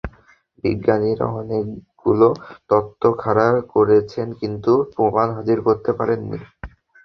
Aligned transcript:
বিজ্ঞানীরা 0.63 1.25
অনেকগুলো 1.39 2.27
তত্ত্ব 2.69 3.03
খাড়া 3.21 3.47
করেছেন, 3.73 4.27
কিন্তু 4.41 4.71
প্রমাণ 4.93 5.27
হাজির 5.37 5.57
করতে 5.67 5.91
পারেননি। 5.99 6.39